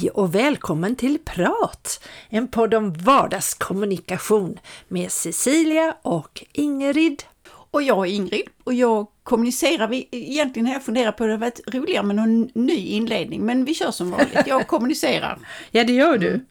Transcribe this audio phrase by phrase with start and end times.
[0.00, 2.04] Hej och välkommen till Prat!
[2.28, 4.58] En podd om vardagskommunikation
[4.88, 7.22] med Cecilia och Ingrid.
[7.48, 9.88] Och jag är Ingrid och jag kommunicerar.
[9.88, 13.64] Vi, egentligen har jag funderat på att det varit roligare med någon ny inledning, men
[13.64, 14.46] vi kör som vanligt.
[14.46, 15.38] Jag kommunicerar.
[15.70, 16.28] Ja, det gör du.
[16.28, 16.46] Mm.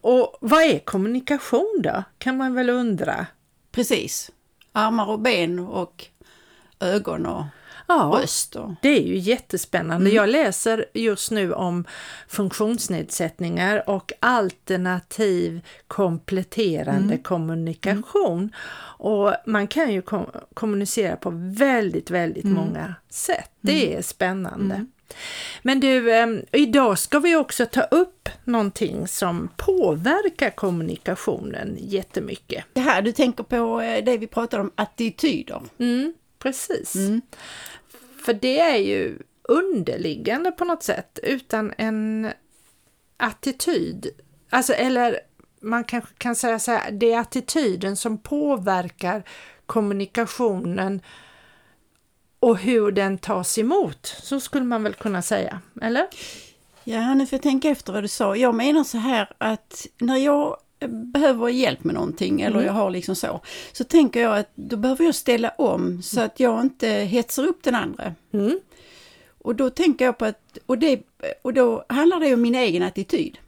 [0.00, 2.02] Och vad är kommunikation då?
[2.18, 3.26] Kan man väl undra?
[3.72, 4.30] Precis.
[4.72, 6.04] Armar och ben och
[6.80, 7.44] ögon och
[7.88, 8.56] ja, röst.
[8.56, 8.70] Och...
[8.82, 10.06] Det är ju jättespännande.
[10.06, 10.16] Mm.
[10.16, 11.84] Jag läser just nu om
[12.28, 17.22] funktionsnedsättningar och alternativ kompletterande mm.
[17.22, 18.38] kommunikation.
[18.38, 18.50] Mm.
[19.00, 22.56] Och man kan ju kom kommunicera på väldigt, väldigt mm.
[22.56, 23.50] många sätt.
[23.60, 23.98] Det mm.
[23.98, 24.74] är spännande.
[24.74, 24.90] Mm.
[25.62, 32.64] Men du, eh, idag ska vi också ta upp någonting som påverkar kommunikationen jättemycket.
[32.72, 35.62] Det här, du tänker på eh, det vi pratade om, attityder.
[35.78, 36.94] Mm, precis.
[36.94, 37.22] Mm.
[38.28, 42.32] För det är ju underliggande på något sätt utan en
[43.16, 44.06] attityd,
[44.50, 45.20] alltså eller
[45.60, 49.22] man kanske kan säga så här, det är attityden som påverkar
[49.66, 51.00] kommunikationen
[52.40, 54.06] och hur den tas emot.
[54.06, 56.06] Så skulle man väl kunna säga, eller?
[56.84, 58.36] Ja, nu får jag tänka efter vad du sa.
[58.36, 62.66] Jag menar så här att när jag behöver hjälp med någonting eller mm.
[62.66, 63.40] jag har liksom så,
[63.72, 67.62] så tänker jag att då behöver jag ställa om så att jag inte hetsar upp
[67.62, 68.14] den andra.
[68.32, 68.60] Mm.
[69.38, 71.00] Och då tänker jag på att, och, det,
[71.42, 73.38] och då handlar det om min egen attityd.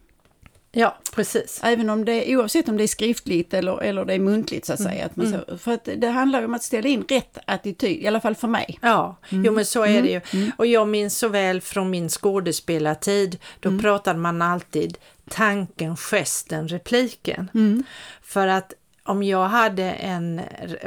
[0.71, 1.59] Ja, precis.
[1.63, 4.79] Även om det, oavsett om det är skriftligt eller, eller det är muntligt så att
[4.79, 4.91] mm.
[4.91, 5.05] säga.
[5.05, 5.41] Att man mm.
[5.47, 8.47] så, för att det handlar om att ställa in rätt attityd, i alla fall för
[8.47, 8.79] mig.
[8.81, 9.45] Ja, mm.
[9.45, 10.15] jo men så är det ju.
[10.15, 10.23] Mm.
[10.33, 10.51] Mm.
[10.57, 13.81] Och jag minns så väl från min skådespelartid, då mm.
[13.81, 14.97] pratade man alltid
[15.31, 17.49] tanken, gesten, repliken.
[18.21, 18.73] För att
[19.03, 20.41] om jag hade en,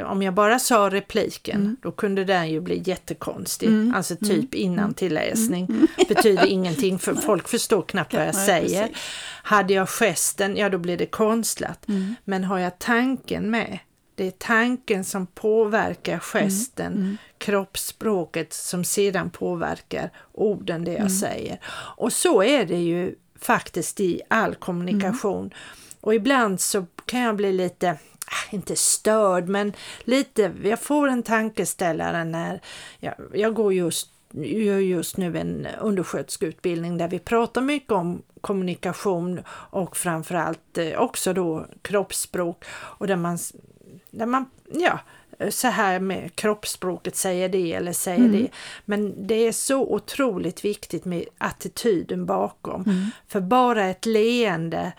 [0.05, 1.77] om jag bara sa repliken, mm.
[1.81, 3.67] då kunde den ju bli jättekonstig.
[3.67, 3.93] Mm.
[3.95, 4.65] Alltså typ mm.
[4.65, 5.65] innan tilläsning.
[5.65, 5.87] Mm.
[6.07, 8.87] Betyder ingenting för folk förstår knappt vad jag säger.
[8.87, 9.03] Precis.
[9.43, 11.87] Hade jag gesten, ja då blir det konstlat.
[11.87, 12.15] Mm.
[12.23, 13.79] Men har jag tanken med,
[14.15, 17.03] det är tanken som påverkar gesten, mm.
[17.03, 17.17] mm.
[17.37, 21.09] kroppsspråket som sedan påverkar orden det jag mm.
[21.09, 21.59] säger.
[21.97, 23.15] Och så är det ju
[23.45, 25.45] faktiskt i all kommunikation.
[25.45, 25.57] Mm.
[26.01, 27.91] Och ibland så kan jag bli lite,
[28.25, 29.73] ah, inte störd, men
[30.03, 32.61] lite, jag får en tankeställare när
[32.99, 34.11] jag, jag går just
[34.43, 41.33] gör just nu en undersköterskeutbildning där vi pratar mycket om kommunikation och framförallt eh, också
[41.33, 43.37] då kroppsspråk och där man,
[44.11, 44.99] där man ja,
[45.49, 48.31] så här med kroppsspråket säger det eller säger mm.
[48.31, 48.49] det.
[48.85, 52.81] Men det är så otroligt viktigt med attityden bakom.
[52.81, 53.05] Mm.
[53.27, 54.91] För bara ett leende,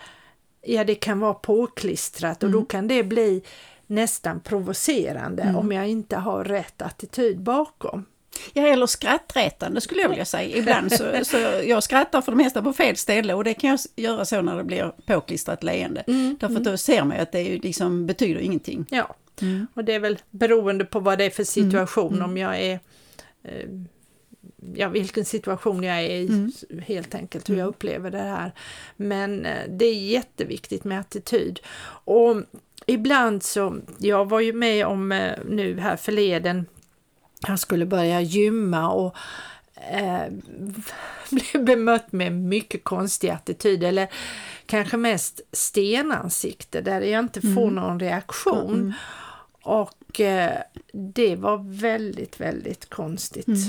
[0.61, 2.61] ja det kan vara påklistrat och mm.
[2.61, 3.41] då kan det bli
[3.87, 5.55] nästan provocerande mm.
[5.55, 8.05] om jag inte har rätt attityd bakom.
[8.53, 10.57] Ja, eller skrattretande skulle jag vilja säga.
[10.57, 13.79] Ibland så, så jag skrattar för det mesta på fel ställe och det kan jag
[13.95, 16.03] göra så när det blir påklistrat leende.
[16.07, 16.63] Mm, Därför att mm.
[16.63, 18.85] då ser man ju att det liksom betyder ingenting.
[18.89, 19.67] Ja, mm.
[19.73, 22.79] och det är väl beroende på vad det är för situation, mm, om jag är
[23.43, 23.69] eh,
[24.75, 26.51] ja, vilken situation jag är i mm.
[26.87, 28.51] helt enkelt, hur jag upplever det här.
[28.95, 31.59] Men eh, det är jätteviktigt med attityd.
[32.05, 32.43] Och
[32.85, 36.65] ibland så, jag var ju med om eh, nu här förleden
[37.41, 39.15] han skulle börja gymma och
[39.91, 40.33] eh,
[41.29, 44.07] blev bemött med mycket konstig attityd eller
[44.65, 47.75] kanske mest stenansikte där jag inte får mm.
[47.75, 48.73] någon reaktion.
[48.73, 48.93] Mm.
[49.67, 50.57] Och eh,
[50.91, 53.47] det var väldigt, väldigt konstigt.
[53.47, 53.59] Mm.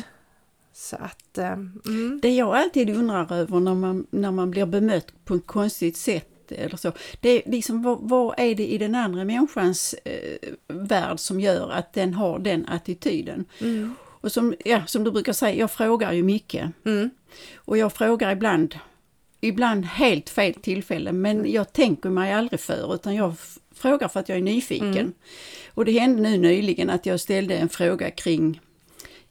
[0.72, 2.18] Så att, eh, mm.
[2.22, 6.52] Det jag alltid undrar över när man, när man blir bemött på ett konstigt sätt
[6.52, 6.92] eller så.
[7.20, 10.38] Det är liksom, vad, vad är det i den andra människans eh,
[10.68, 13.44] värld som gör att den har den attityden?
[13.60, 13.94] Mm.
[14.00, 16.70] Och som, ja, som du brukar säga, jag frågar ju mycket.
[16.84, 17.10] Mm.
[17.56, 18.74] Och jag frågar ibland,
[19.40, 23.34] ibland helt fel tillfälle, men jag tänker mig aldrig för utan jag
[23.78, 24.92] frågar för att jag är nyfiken.
[24.92, 25.12] Mm.
[25.74, 28.60] Och det hände nu nyligen att jag ställde en fråga kring,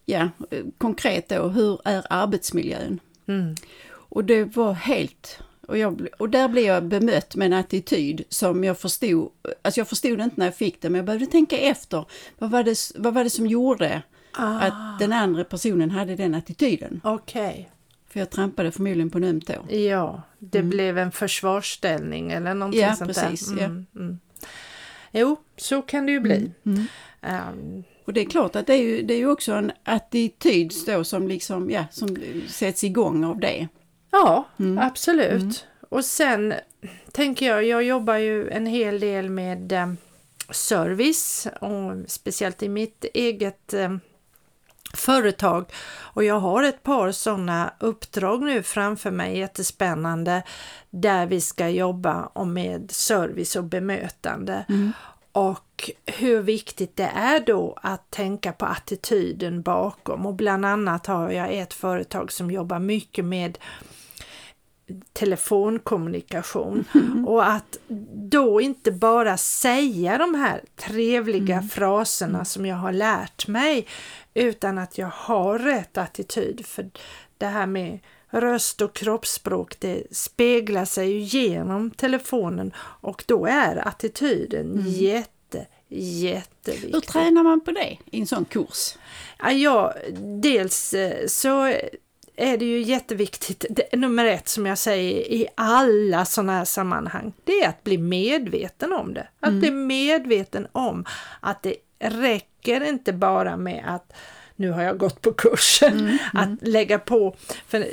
[0.06, 0.30] ja,
[0.78, 3.00] konkret då, hur är arbetsmiljön?
[3.28, 3.56] Mm.
[3.90, 8.64] Och det var helt och, jag, och där blev jag bemött med en attityd som
[8.64, 9.30] jag förstod,
[9.62, 12.06] alltså jag förstod inte när jag fick det, men jag behövde tänka efter.
[12.38, 14.02] Vad var det, vad var det som gjorde
[14.32, 14.60] ah.
[14.60, 17.02] att den andra personen hade den attityden?
[17.04, 17.50] Okej.
[17.50, 17.66] Okay.
[18.10, 19.76] För jag trampade förmodligen på en öm tå.
[19.76, 20.70] Ja, det mm.
[20.70, 23.66] blev en försvarsställning eller någonting ja, sånt precis, där.
[23.66, 24.00] Mm, ja.
[24.00, 24.20] Mm.
[25.12, 26.51] Jo, så kan det ju bli.
[26.63, 30.74] Um, och det är klart att det är ju, det är ju också en attityd
[30.86, 32.18] då som liksom, ja, som
[32.48, 33.68] sätts igång av det.
[34.12, 34.77] Ja, mm.
[34.77, 35.42] absolut.
[35.42, 35.54] Mm.
[35.89, 36.54] Och sen
[37.12, 39.94] tänker jag, jag jobbar ju en hel del med eh,
[40.51, 43.98] service och speciellt i mitt eget eh,
[44.94, 50.44] företag och jag har ett par sådana uppdrag nu framför mig, jättespännande,
[50.89, 54.66] där vi ska jobba med service och bemötande.
[54.69, 54.92] Mm.
[55.31, 61.31] Och hur viktigt det är då att tänka på attityden bakom och bland annat har
[61.31, 63.57] jag ett företag som jobbar mycket med
[65.13, 67.28] telefonkommunikation mm.
[67.28, 67.78] och att
[68.13, 71.69] då inte bara säga de här trevliga mm.
[71.69, 73.88] fraserna som jag har lärt mig
[74.34, 76.66] utan att jag har rätt attityd.
[76.66, 76.89] För
[77.38, 78.00] det här med
[78.30, 84.88] röst och kroppsspråk det speglar sig ju genom telefonen och då är attityden mm.
[84.88, 86.94] jätte, jätteviktig.
[86.94, 88.98] Hur tränar man på det i en sån kurs?
[89.56, 89.94] Ja,
[90.42, 91.74] dels eh, så
[92.38, 97.34] är det ju jätteviktigt, det, nummer ett som jag säger i alla sådana här sammanhang,
[97.44, 99.28] det är att bli medveten om det.
[99.39, 99.60] Att mm.
[99.60, 101.06] bli medveten om
[101.39, 104.13] att det räcker inte bara med att
[104.56, 106.19] nu har jag gått på kursen, mm, mm.
[106.34, 107.36] att lägga på.
[107.68, 107.88] För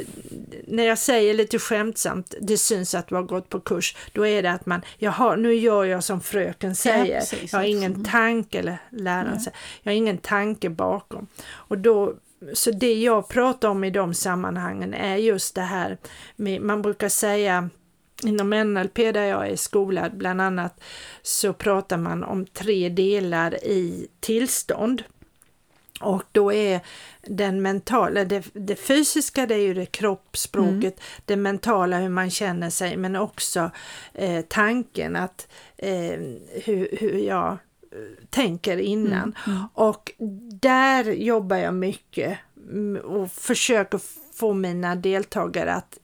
[0.66, 4.42] när jag säger lite skämtsamt, det syns att du har gått på kurs, då är
[4.42, 7.22] det att man, jaha, nu gör jag som fröken säger.
[7.32, 11.26] Ja, jag har ingen tanke, eller läraren säger, jag har ingen tanke bakom.
[11.46, 12.14] Och då
[12.52, 15.98] så det jag pratar om i de sammanhangen är just det här
[16.36, 17.70] med, man brukar säga
[18.22, 20.80] inom NLP där jag är skolad bland annat
[21.22, 25.02] så pratar man om tre delar i tillstånd.
[26.00, 26.80] Och då är
[27.22, 31.22] den mentala, det, det fysiska det är ju det kroppsspråket, mm.
[31.24, 33.70] det mentala hur man känner sig men också
[34.14, 36.20] eh, tanken att eh,
[36.64, 37.58] hur, hur jag
[38.30, 39.34] tänker innan.
[39.46, 39.56] Mm.
[39.56, 39.62] Mm.
[39.74, 40.12] Och
[40.60, 42.38] där jobbar jag mycket
[43.04, 44.00] och försöker
[44.34, 45.98] få mina deltagare att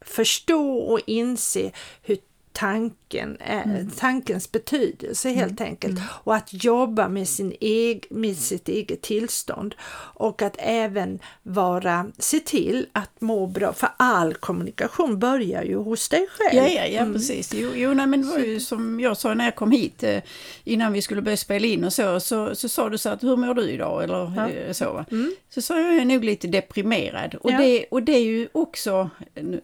[0.00, 1.72] förstå och inse
[2.02, 2.18] hur
[2.54, 3.90] tanken, mm.
[3.90, 5.70] tankens betydelse helt mm.
[5.70, 5.98] enkelt.
[5.98, 6.08] Mm.
[6.10, 9.74] Och att jobba med, sin eg, med sitt eget tillstånd.
[10.14, 16.08] Och att även vara, se till att må bra, för all kommunikation börjar ju hos
[16.08, 16.64] dig själv.
[16.64, 17.14] Ja, ja, ja mm.
[17.14, 17.54] precis.
[17.54, 20.22] Jo, jo nej, men det var ju som jag sa när jag kom hit eh,
[20.64, 23.36] innan vi skulle börja spela in och så, så, så sa du så att hur
[23.36, 24.04] mår du idag?
[24.04, 24.50] Eller ja.
[24.50, 25.04] Eh, så.
[25.10, 25.34] Mm.
[25.48, 27.34] Så sa jag är nog lite deprimerad.
[27.34, 27.58] Och, ja.
[27.58, 29.10] det, och det är ju också,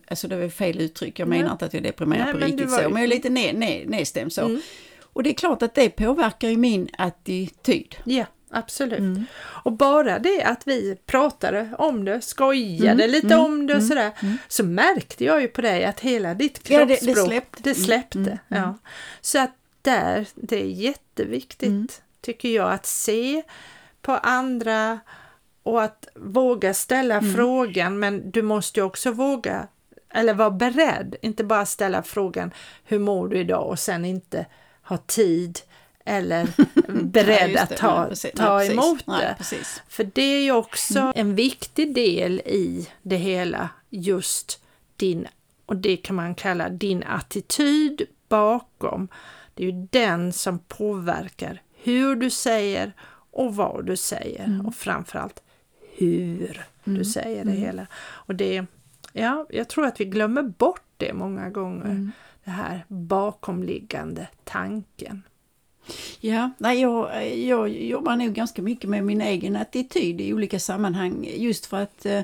[0.09, 2.80] alltså det var fel uttryck, jag menar inte att jag är deprimerad nej, på riktigt
[2.85, 4.45] så, jag är lite ned, ned, nedstämd så.
[4.45, 4.61] Mm.
[5.13, 7.97] Och det är klart att det påverkar ju min attityd.
[8.05, 8.99] Ja, absolut.
[8.99, 9.25] Mm.
[9.41, 13.11] Och bara det att vi pratade om det, skojade mm.
[13.11, 13.41] lite mm.
[13.41, 13.89] om det och mm.
[13.89, 14.39] sådär, mm.
[14.49, 17.63] så märkte jag ju på dig att hela ditt kroppsspråk, ja, det, det släppte.
[17.63, 18.79] Det släppte ja.
[19.21, 19.51] Så att
[19.83, 23.43] där, det är jätteviktigt tycker jag att se
[24.03, 25.01] på andra
[25.63, 29.69] och att våga ställa frågan men du måste också våga
[30.11, 32.51] eller vara beredd, inte bara ställa frågan
[32.85, 34.47] hur mår du idag och sen inte
[34.83, 35.59] ha tid
[36.05, 36.49] eller
[37.05, 39.37] beredd ja, att ta, nej, ta nej, emot det.
[39.53, 41.13] Nej, För det är ju också mm.
[41.17, 44.65] en viktig del i det hela, just
[44.97, 45.29] din,
[45.67, 49.09] och det kan man kalla din attityd bakom.
[49.55, 52.93] Det är ju den som påverkar hur du säger
[53.31, 54.67] och vad du säger mm.
[54.67, 55.43] och framförallt
[55.97, 56.99] hur mm.
[56.99, 57.63] du säger det mm.
[57.63, 57.87] hela.
[58.01, 58.67] Och det
[59.13, 61.85] Ja, jag tror att vi glömmer bort det många gånger.
[61.85, 62.13] Mm.
[62.45, 65.23] Det här bakomliggande tanken.
[66.21, 71.29] Ja, nej, jag, jag jobbar nog ganska mycket med min egen attityd i olika sammanhang
[71.37, 72.23] just för att eh,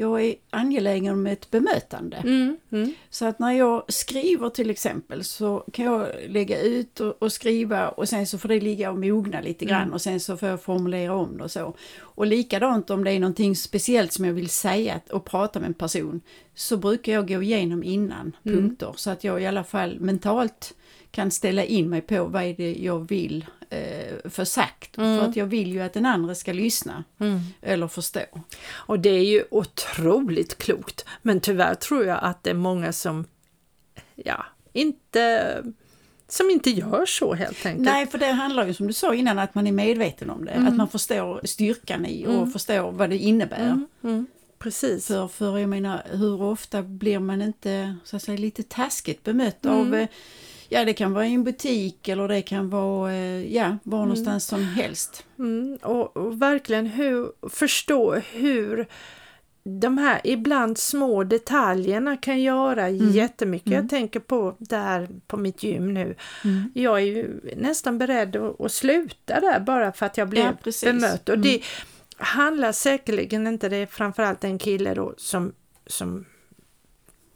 [0.00, 2.16] jag är angelägen om ett bemötande.
[2.16, 2.94] Mm, mm.
[3.10, 7.88] Så att när jag skriver till exempel så kan jag lägga ut och, och skriva
[7.88, 9.92] och sen så får det ligga och mogna lite grann mm.
[9.92, 11.74] och sen så får jag formulera om det och så.
[12.00, 15.74] Och likadant om det är någonting speciellt som jag vill säga och prata med en
[15.74, 16.20] person
[16.54, 18.58] så brukar jag gå igenom innan mm.
[18.58, 20.74] punkter så att jag i alla fall mentalt
[21.10, 24.98] kan ställa in mig på vad är det jag vill eh, för sagt.
[24.98, 25.18] Mm.
[25.18, 27.40] För att jag vill ju att den andra ska lyssna mm.
[27.62, 28.20] eller förstå.
[28.70, 29.87] Och det är ju otroligt
[30.58, 31.04] klokt.
[31.22, 33.24] Men tyvärr tror jag att det är många som
[34.14, 35.62] ja, inte
[36.28, 37.84] som inte gör så helt enkelt.
[37.84, 40.50] Nej, för det handlar ju som du sa innan att man är medveten om det.
[40.50, 40.68] Mm.
[40.68, 42.50] Att man förstår styrkan i och mm.
[42.50, 43.66] förstår vad det innebär.
[43.66, 43.86] Mm.
[44.04, 44.26] mm.
[44.58, 45.06] Precis.
[45.06, 49.66] För, för jag menar, hur ofta blir man inte så att säga, lite taskigt bemött
[49.66, 50.00] av mm.
[50.00, 50.08] eh,
[50.70, 54.08] Ja, det kan vara i en butik eller det kan vara eh, ja, var mm.
[54.08, 55.24] någonstans som helst.
[55.82, 58.86] Och, och, verkligen hur, förstå hur
[59.62, 63.10] de här ibland små detaljerna kan göra mm.
[63.10, 63.66] jättemycket.
[63.66, 63.80] Mm.
[63.80, 66.14] Jag tänker på där på mitt gym nu.
[66.44, 66.72] Mm.
[66.74, 70.72] Jag är ju nästan beredd att, att, sluta där bara för att jag blev ja,
[70.82, 71.28] bemött.
[71.28, 71.62] Och det mm.
[72.16, 75.52] handlar säkerligen inte, det är framförallt en kille då som,
[75.86, 76.24] som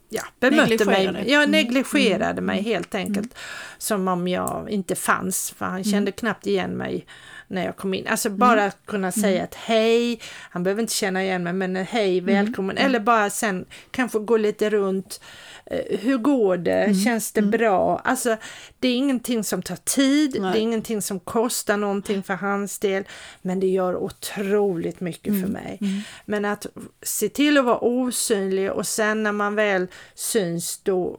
[0.08, 1.50] ja, bemötte mig, jag mm.
[1.50, 2.44] negligerade mm.
[2.44, 3.16] mig helt enkelt.
[3.18, 3.36] Mm.
[3.78, 6.12] Som om jag inte fanns, för han kände mm.
[6.12, 7.06] knappt igen mig
[7.52, 8.06] när jag kom in.
[8.06, 8.72] Alltså bara Mm.
[8.84, 12.34] kunna säga att hej, han behöver inte känna igen mig men hej, Mm.
[12.34, 12.76] välkommen.
[12.76, 15.20] Eller bara sen kanske gå lite runt.
[15.66, 16.82] Eh, Hur går det?
[16.84, 16.94] Mm.
[17.04, 17.98] Känns det bra?
[18.04, 18.36] Alltså
[18.78, 20.52] det är ingenting som tar tid, Nej.
[20.52, 23.04] det är ingenting som kostar någonting för hans del.
[23.42, 25.42] Men det gör otroligt mycket Mm.
[25.42, 25.78] för mig.
[26.24, 26.66] Men att
[27.02, 31.18] se till att vara osynlig och sen när man väl syns då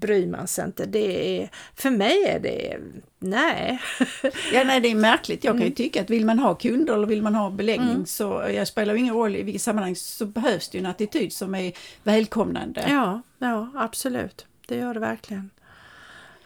[0.00, 0.86] bryr man sig inte.
[0.86, 2.78] Det är, för mig är det,
[3.18, 3.80] nej.
[4.52, 5.44] Ja, nej, det är märkligt.
[5.44, 5.68] Jag kan Mm.
[5.68, 8.94] ju tycka att vill man ha kunder eller vill man ha beläggning så jag spelar
[8.94, 11.72] ingen roll i vilket sammanhang så behövs det ju en attityd som är
[12.02, 12.84] välkomnande.
[12.88, 14.46] Ja, ja absolut.
[14.66, 15.50] Det gör det verkligen.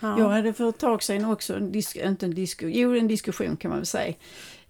[0.00, 0.18] Ja.
[0.18, 3.56] Jag hade för ett tag sedan också en, disk, inte en, disku, jo, en diskussion
[3.56, 4.14] kan man väl säga.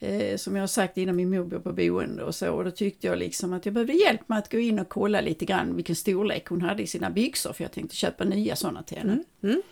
[0.02, 2.52] Eh, som jag har sagt innan min mor bor på boende och så.
[2.52, 5.20] Och då tyckte jag liksom att jag behövde hjälp med att gå in och kolla
[5.20, 7.52] lite grann vilken storlek hon hade i sina byxor.
[7.52, 9.24] För jag tänkte köpa nya sådana till henne.
[9.42, 9.62] Mm.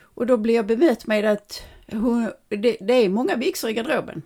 [0.00, 1.62] Och då blev jag bemött med att
[1.92, 4.22] hon, det, det är många byxor i garderoben.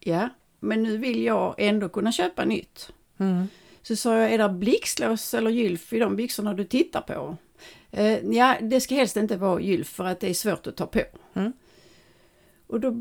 [0.00, 0.28] Ja,
[0.60, 2.92] men nu vill jag ändå kunna köpa nytt.
[3.18, 3.48] Mm.
[3.82, 7.36] Så sa jag, är det blixtlås eller gylf i de byxorna du tittar på?
[7.90, 10.86] Eh, ja, det ska helst inte vara gylf för att det är svårt att ta
[10.86, 11.02] på.
[11.34, 11.52] Mm.
[12.70, 12.96] Och, då,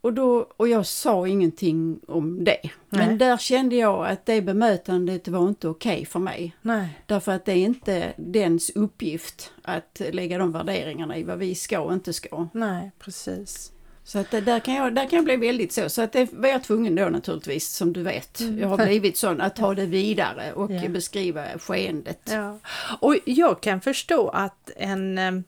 [0.00, 2.60] och, då, och jag sa ingenting om det.
[2.88, 3.16] Men Nej.
[3.16, 6.56] där kände jag att det bemötandet var inte okej för mig.
[6.62, 6.88] Nej.
[7.06, 11.80] Därför att det är inte dens uppgift att lägga de värderingarna i vad vi ska
[11.80, 12.48] och inte ska.
[12.52, 13.72] Nej, precis.
[14.06, 15.88] Så att där, kan jag, där kan jag bli väldigt så.
[15.88, 18.40] Så att det var jag tvungen då naturligtvis, som du vet.
[18.58, 20.88] Jag har blivit sån, att ta det vidare och Ja.
[20.88, 22.20] beskriva skeendet.
[22.32, 22.58] Ja.
[23.00, 25.44] Och jag kan förstå att en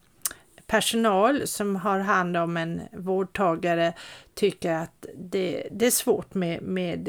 [0.66, 3.92] personal som har hand om en vårdtagare
[4.34, 7.08] tycker att det, det är svårt med, med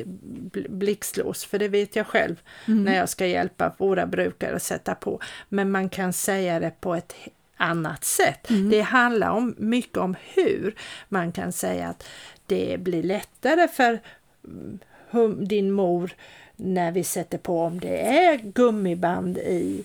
[0.54, 2.36] bl- blixtlås, för det vet jag själv
[2.66, 5.20] när jag ska hjälpa våra brukare att sätta på.
[5.50, 7.16] Men man kan säga det på ett
[7.58, 8.48] annat sätt.
[8.72, 10.76] Det handlar om, mycket om hur
[11.10, 12.08] man kan säga att
[12.46, 14.00] det blir lättare för
[14.46, 16.12] mm, hum, din mor
[16.58, 19.84] när vi sätter på om det är gummiband i.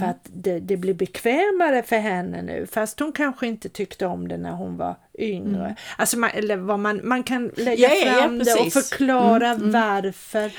[0.00, 2.66] För att det, det blir bekvämare för henne nu.
[2.72, 5.76] Fast hon kanske inte tyckte om det när hon var yngre.
[5.96, 8.88] Alltså man, eller vad man, man kan lägga Ja, ja, ja, fram det och precis.
[8.88, 10.52] förklara varför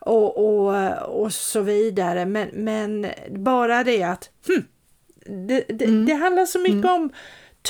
[0.00, 2.26] och, och, och så vidare.
[2.26, 4.64] Men, men bara det att hmm,
[5.46, 7.10] det, det, det handlar så mycket om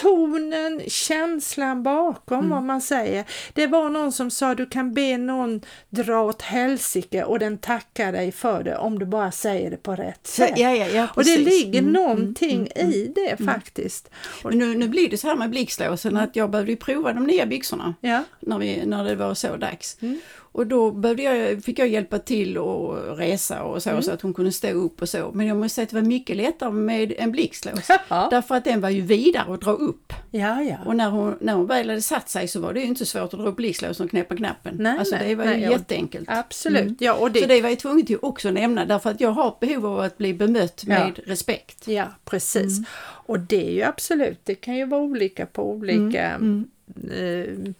[0.03, 3.25] tonen, känslan bakom vad man säger.
[3.53, 5.61] Det var någon som sa du kan be någon
[5.91, 9.97] dra åt helsike och den tackar dig för det om du bara säger det på
[9.97, 10.53] rätt sätt.
[10.57, 14.11] ja, ja, ja, och det ligger Mm, någonting i det faktiskt.
[14.45, 17.47] Men nu, nu blir det så här med blixtlåsen att jag behövde prova de nya
[17.47, 17.95] byxorna
[18.41, 19.97] när, vi, när det var så dags.
[20.55, 20.61] Mm.
[20.61, 24.03] Och då behövde jag, fick jag hjälpa till och resa och så, Mm.
[24.03, 25.31] så att hon kunde stå upp och så.
[25.35, 27.89] Men jag måste säga att det var mycket lättare med en blixtlås.
[28.09, 28.29] Ja.
[28.31, 30.13] Därför att den var ju vidare att dra upp.
[30.31, 30.77] ja, ja.
[30.87, 33.23] Och när hon, när hon väl hade satt sig så var det ju inte svårt
[33.35, 34.77] att dra upp blixtlåsen och knäppa knappen.
[34.79, 35.71] Nej, alltså nej, det var nej, ju ja.
[35.71, 36.29] jätteenkelt.
[36.31, 37.01] Absolut.
[37.01, 39.57] Ja, och det, Så det var jag tvungen till också nämna därför att jag har
[39.61, 41.89] behov av att bli bemött med respekt.
[41.89, 42.79] Ja, precis.
[42.79, 42.85] Mm.
[43.27, 46.69] Och det är ju absolut, det kan ju vara olika på olika Mm,
[47.13, 47.73] eh,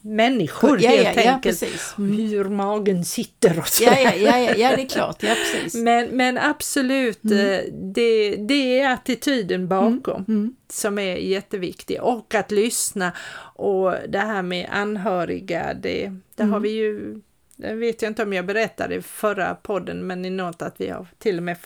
[0.00, 1.60] människor Ja, helt ja, ja, enkelt.
[1.60, 1.94] precis.
[1.96, 3.84] Hur magen sitter och så.
[3.84, 5.22] Ja, ja, ja, ja, ja, det är klart.
[5.22, 5.74] Ja, precis.
[5.82, 7.38] Men, men absolut, Mm.
[7.38, 12.02] eh, det, det är attityden bakom som är jätteviktig.
[12.02, 13.12] Och att lyssna.
[13.54, 16.52] Och det här med anhöriga, det, det Mm.
[16.52, 17.20] har vi ju,
[17.56, 20.88] det vet jag inte om jag berättade i förra podden, men i något att vi
[20.88, 21.56] har till och med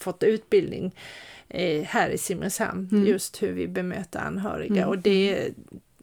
[0.00, 0.94] fått utbildning
[1.48, 3.06] eh, här i Simrishamn, Mm.
[3.06, 4.86] just hur vi bemöter anhöriga.
[4.86, 5.48] Och det,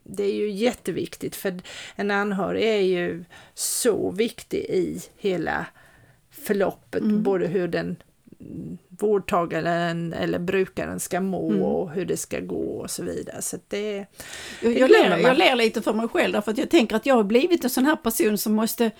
[0.08, 1.54] det är ju jätteviktigt för
[1.96, 5.66] en anhörig är ju så viktig i hela
[6.30, 7.22] förloppet, Mm.
[7.22, 7.96] både hur den
[8.88, 11.62] vårdtagaren eller brukaren ska må Mm.
[11.62, 13.42] och hur det ska gå och så vidare.
[13.42, 14.06] Så det, Jag,
[14.60, 17.14] Det jag, ler, jag ler lite för mig själv därför att jag tänker att jag
[17.14, 18.90] har blivit en sån här person som måste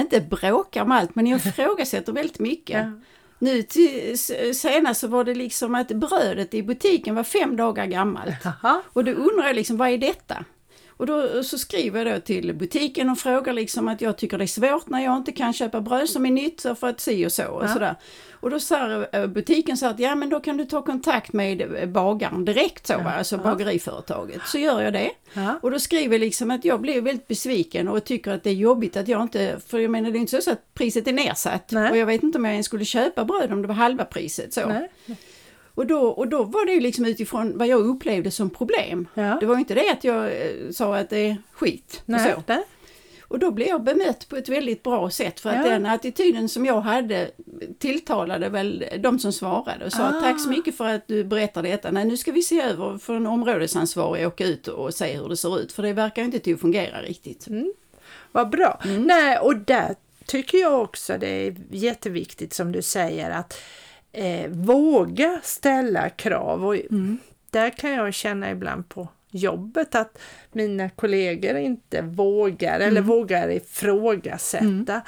[0.00, 2.78] inte bråka om allt men jag ifrågasätter väldigt mycket.
[2.86, 3.00] ja.
[3.42, 4.18] Nu till,
[4.54, 8.44] senast så var det liksom att brödet i butiken var fem dagar gammalt.
[8.44, 8.82] Haha.
[8.92, 10.44] Och då undrar jag liksom, vad är detta?
[11.00, 14.44] Och då så skriver jag då till butiken och frågar liksom att jag tycker det
[14.44, 17.32] är svårt när jag inte kan köpa bröd som är nytt för att si och
[17.32, 17.68] så och Ja.
[17.68, 17.94] sådär.
[18.32, 21.74] Och då sa eh, butiken så att ja men då kan du ta kontakt med
[21.82, 23.42] eh, bagaren direkt så va, alltså Ja.
[23.42, 24.40] bageriföretaget.
[24.46, 25.10] Så gör jag det.
[25.32, 25.58] Ja.
[25.62, 28.54] Och då skriver jag liksom att jag blev väldigt besviken och tycker att det är
[28.54, 31.70] jobbigt att jag inte, för jag menar det är inte så att priset är nedsatt.
[31.70, 31.90] Nej.
[31.90, 34.54] Och jag vet inte om jag ens skulle köpa bröd om det var halva priset
[34.54, 34.66] så.
[34.68, 34.88] Nej.
[35.74, 39.08] Och då, och då var det ju liksom utifrån vad jag upplevde som problem.
[39.14, 39.36] Ja.
[39.40, 41.96] Det var inte det att jag eh, sa att det är skit.
[42.02, 42.32] Och, Nej.
[42.34, 42.42] så.
[42.46, 42.62] Nej.
[43.22, 45.72] och då blev jag bemött på ett väldigt bra sätt för att Ja.
[45.72, 47.30] den attityden som jag hade
[47.78, 50.20] tilltalade väl de som svarade och sa Ah.
[50.20, 51.90] tack så mycket för att du berättar detta.
[51.90, 55.36] Nej nu ska vi se över för en områdesansvarig åka ut och se hur det
[55.36, 57.46] ser ut för det verkar inte till att fungera riktigt.
[57.46, 57.72] Mm.
[58.32, 58.80] vad bra.
[58.98, 59.94] Nej, och där
[60.26, 63.58] tycker jag också det är jätteviktigt som du säger att
[64.12, 66.66] eh, våga ställa krav.
[66.66, 66.76] Och
[67.50, 70.18] Där kan jag känna ibland på jobbet att
[70.52, 75.02] mina kollegor inte vågar eller vågar ifrågasätta.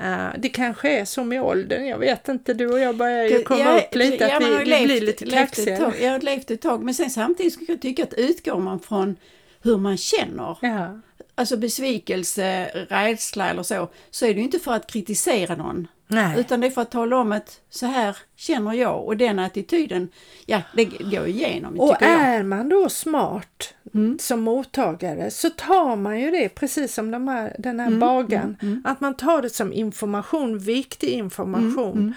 [0.00, 3.42] Uh, det kanske är så med åldern, jag vet inte, du och jag börjar ju
[3.42, 5.76] komma Jag- upp lite, ja, att vi, vi levt- blir lite kaxiga.
[5.76, 5.92] tag.
[6.00, 9.16] Jag har levt ett tag, men sen samtidigt skulle jag tycka att utgår man från
[9.62, 11.00] hur man känner, Ja.
[11.34, 15.88] alltså besvikelse, rädsla eller så, så är det ju inte för att kritisera någon.
[16.06, 16.40] Nej.
[16.40, 20.08] Utan det är för att tala om att så här känner jag och den attityden,
[20.46, 22.20] ja det går igenom Och tycker jag.
[22.22, 23.74] är man då smart
[24.20, 28.82] som mottagare så tar man ju det precis som de här, den här bagaren.
[28.84, 32.14] Att man tar det som information, viktig information.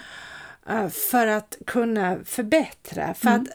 [0.68, 3.14] eh, För att kunna förbättra.
[3.14, 3.46] För att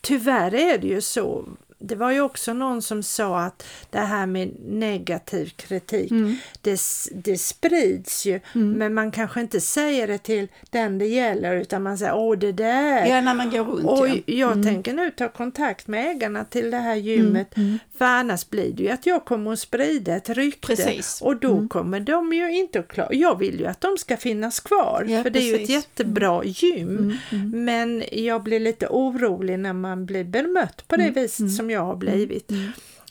[0.00, 1.44] tyvärr är det ju så.
[1.82, 6.12] Det var ju också någon som sa att det här med negativ kritik,
[6.60, 8.40] det, s- det sprids ju.
[8.52, 12.52] Men man kanske inte säger det till den det gäller utan man säger åh det
[12.52, 13.06] där.
[13.06, 14.16] Ja, när man går runt och ja.
[14.26, 17.54] jag tänker nu ta kontakt med ägarna till det här gymmet
[18.02, 21.20] för annars blir det ju att jag kommer att sprida ett rykte Precis.
[21.22, 23.08] och då kommer de ju inte att klara.
[23.14, 25.68] Jag vill ju att de ska finnas kvar Ja, för det är ju ett precis.
[25.70, 25.80] Mm.
[25.80, 27.16] jättebra gym
[27.54, 31.14] men jag blir lite orolig när man blir bemött på det Mm.
[31.14, 32.50] viset som jag har blivit.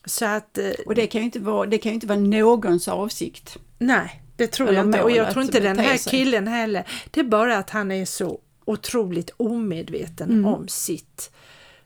[0.05, 3.57] Så att eh, Och det kan ju inte vara, det kan inte vara någons avsikt.
[3.77, 6.83] nej, det tror Eller jag inte och jag tror inte den här killen heller.
[7.11, 10.45] Det är bara att han är så otroligt omedveten Mm.
[10.45, 11.31] om sitt,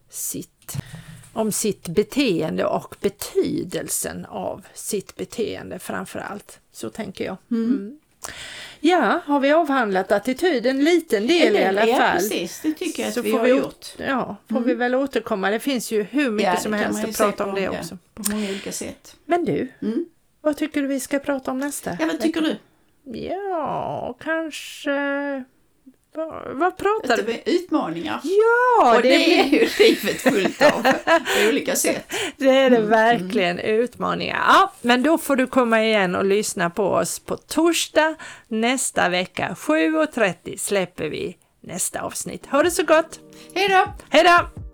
[0.10, 0.78] sitt,
[1.36, 6.60] om sitt beteende och betydelsen av sitt beteende framför allt.
[6.72, 7.38] Så tänker jag.
[7.52, 8.00] Mm.
[8.80, 10.66] Ja, har vi avhandlat attityd?
[10.66, 12.18] En liten del i alla ja, fall.
[12.18, 13.86] precis, det tycker jag att Så vi får har vi, gjort.
[13.98, 15.50] Ja, får vi väl återkomma.
[15.52, 17.98] Det finns ju hur mycket Ja, som helst att prata om det också.
[18.14, 19.16] På många olika sätt.
[19.26, 20.06] Men du, Mm.
[20.42, 21.98] vad tycker du vi ska prata om nästa?
[22.00, 22.56] Ja, vad tycker du?
[23.20, 24.92] Ja, kanske...
[26.16, 27.32] Vad, vad pratar du?
[27.32, 28.22] är utmaningar.
[28.24, 32.14] Ja, och det, det, är ju livet fullt av på olika sätt.
[32.38, 33.60] det är det verkligen.
[33.60, 34.44] Utmaningar.
[34.48, 38.16] Ja, men då får du komma igen och lyssna på oss på torsdag
[38.48, 39.56] nästa vecka.
[39.60, 42.46] 7.30 släpper vi nästa avsnitt.
[42.46, 43.20] Ha det så gott!
[43.54, 43.94] Hej då!
[44.10, 44.65] Hej då!